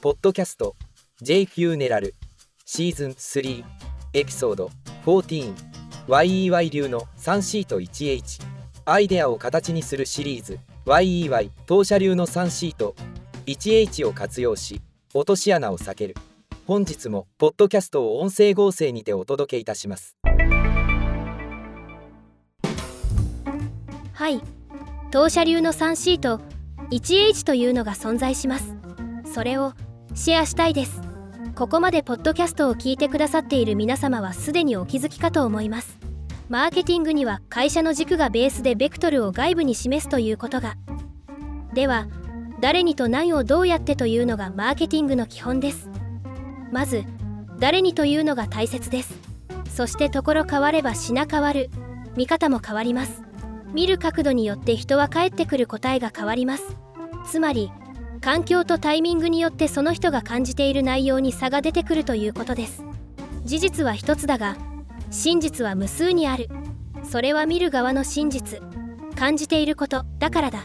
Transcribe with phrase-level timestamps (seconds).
[0.00, 0.76] ポッドキャスト
[1.22, 2.14] J フューネラル
[2.64, 3.64] シーズン3
[4.12, 4.70] エピソード
[5.04, 8.40] 14YEY 流の 3C と 1H
[8.84, 12.94] アイデアを形にするシリーズ YEY 当社流の 3C と
[13.46, 14.80] 1H を活用し
[15.14, 16.14] 落とし穴を避ける。
[16.64, 20.16] 本日もポッドキャストを音声合成にてお届けいたします。
[24.12, 24.40] はい。
[25.10, 26.40] 当社流の 3C と
[26.90, 28.76] 1H というのが存在します。
[29.34, 29.72] それを
[30.14, 31.00] シェアしたいです。
[31.54, 35.98] ここまでポッドキャストを聞いてくださっている皆様はすでにお気づきかと思います。
[36.48, 40.76] マーケティングには会社の軸がベースでベクトルを外部に示すということが。
[41.74, 42.06] では
[42.60, 45.90] 誰にと何をどうやってというのがマーケティングの基本です。
[46.72, 47.04] まず
[47.58, 49.14] 誰にというのが大切です。
[49.68, 51.70] そしてところ変われば品変わる。
[52.16, 53.22] 見方も変わります。
[53.72, 56.64] 見る角度によって人は返ってくる答えが変わります。
[57.26, 57.70] つまり
[58.20, 62.84] 環境とタイミングによってその人が感じている内容に差が出てくるということです。
[63.44, 64.56] 事実は一つだが
[65.10, 66.48] 真実は無数にある。
[67.04, 68.60] それは見る側の真実。
[69.16, 70.64] 感じていることだからだ。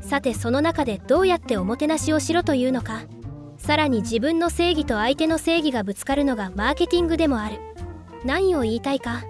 [0.00, 3.02] さてその中でどうやっておもてなしをしろというのか。
[3.56, 7.58] さらに自分の正義と相手の正義がぶつかるのがマーケティングでもある。
[8.24, 9.22] 何を言いたいか。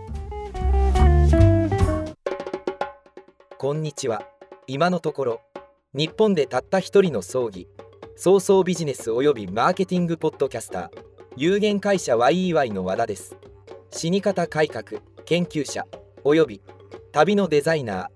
[3.58, 4.22] こんにちは。
[4.67, 5.41] 今のところ
[5.92, 7.66] 日本でたった一人の葬儀
[8.14, 10.91] 早々ビジネスおよびマーケティングポッドキャスター
[11.36, 13.36] 有限会社 YEY の和田です。
[13.91, 15.84] 死に方改革研究者
[16.22, 16.62] および
[17.11, 18.06] 旅のデザイナー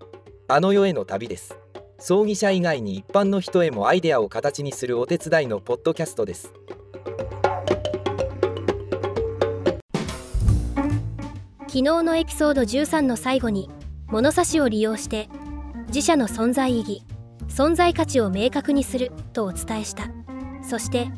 [0.46, 1.58] あの世への旅です。
[1.98, 6.52] 葬儀者以外に一般の人へもアイデアを形にするお手伝いのポッドキャストです。
[11.62, 13.68] 昨日のエピソード13の最後に
[14.06, 15.28] 物差しを利用して
[15.88, 17.02] 自社の存在意義
[17.54, 20.10] 存在価値を明確にするとお伝えした。
[20.60, 21.08] そして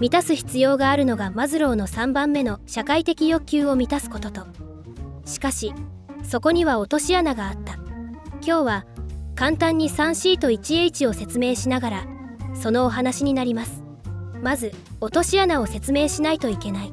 [0.00, 4.46] 満たす必要があるのがマズローの3番目の社会的欲求を満たすことと。
[5.24, 5.72] しかし
[6.24, 7.74] そこには落とし穴があった。
[8.44, 8.86] 今日は
[9.36, 12.04] 簡単に 3C と 1H を説明しながら
[12.54, 13.84] そのお話になります。
[14.42, 16.92] まず落とし穴を説明しないといけない。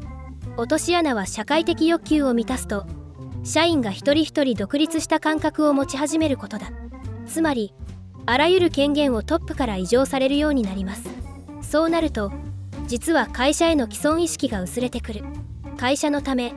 [0.56, 2.86] 落とし穴は社会的欲求を満たすと
[3.44, 6.68] 社員が一人一人独立した感覚を持ち始めることだ。
[7.26, 7.74] つまり
[8.26, 11.10] あらゆる権限をトップから移譲されるようになります。
[11.62, 12.32] そうなると
[12.88, 15.24] 実は会社への既存意識が薄れてくる。
[15.78, 16.54] 会社のため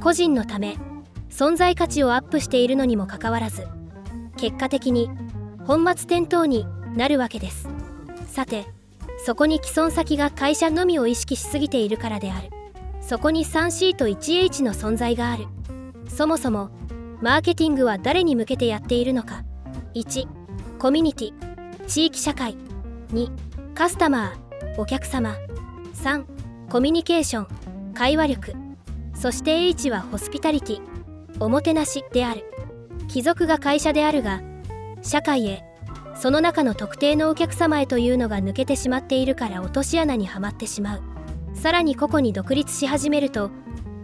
[0.00, 0.76] 個人のため
[1.30, 3.66] 存在価値をアップしているのにもかかわらず
[4.36, 5.08] 結果的に
[5.64, 7.68] 本末転倒になるわけです。
[8.26, 8.66] さて
[9.24, 12.50] そこに既存先が会社のみを意識しすぎているからである。
[13.00, 15.46] そこに 3C と 1H の存在がある。
[16.08, 16.70] そもそも
[17.22, 19.44] マーケティングは誰に向けてやっているのか。
[19.94, 20.26] 1
[20.78, 22.54] コミュニティ地域社会。
[23.08, 23.30] 2
[23.74, 25.34] カスタマーお客様。
[25.94, 26.24] 3
[26.70, 27.42] コミュニケーショ
[27.90, 28.52] ン会話力。
[29.14, 30.80] そして H はホスピタリティ
[31.40, 32.44] おもてなしである。
[33.08, 34.42] 貴族が会社であるが
[35.00, 35.64] 社会へ
[36.14, 41.02] その中の特定のお客様へというのが抜けてしまっているから落とし穴にはまってしまう。
[41.54, 43.50] さらに個々に独立し始めると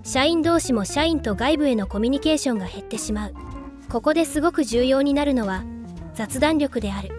[0.04, 3.34] 社員同士も社員と外部へのコミュニケーションが減ってしまう。
[3.90, 5.64] ここですごく重要になるのは
[6.14, 7.10] 雑談力である。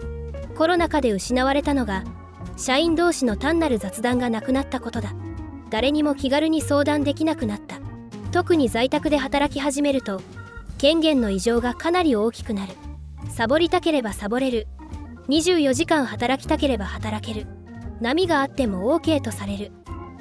[0.56, 2.04] コロナ禍で失われたのが
[2.56, 5.14] 社員同士の単なる雑談がなくなったことだ。
[5.70, 7.76] 誰にも気軽に相談できなくなった。
[8.30, 10.20] 特に在宅で働き始めると
[10.78, 12.72] 権限の異常がかなり大きくなる。
[13.28, 14.68] サボりたければサボれる。
[15.28, 17.46] 24時間働きたければ働ける。
[18.00, 19.72] 波があっても OK とされる。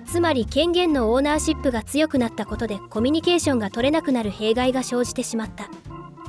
[0.06, 5.69] つまり権限のオーナーシップが強くなったことでコミュニケーションが取れなくなる弊害が生じてしまった。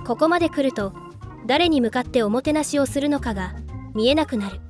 [0.04, 0.92] ここまで来ると
[1.46, 3.54] 誰に向かっておもてなしをするのかが
[3.94, 4.60] 見えなくなる。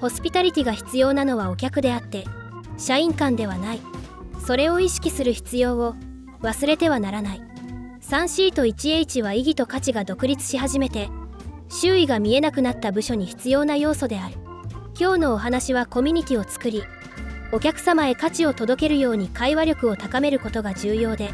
[0.00, 2.24] ホスピタリティが必要なのはお客であって
[2.78, 3.80] 社員間ではない。
[4.46, 5.94] それを意識する必要を
[6.40, 7.42] 忘れてはならない。
[8.00, 11.08] 3C と 1H は意義と価値が独立し始めて
[11.68, 14.36] 周囲が見えなくなった部署に必要な要素である。
[14.98, 16.82] 今日のお話はコミュニティを作り
[17.52, 21.30] お客様へ価値を届けるように会話力を高めることが重要で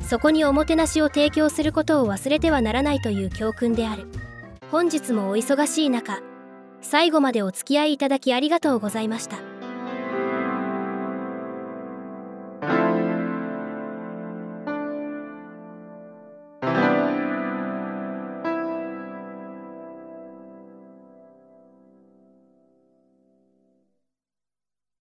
[0.00, 4.06] そこにおもてなしを提供することを忘れてはならないという教訓である。
[4.70, 6.20] 本日もお忙しい中
[6.80, 9.49] 最後までお付き合いいただきありがとうございました。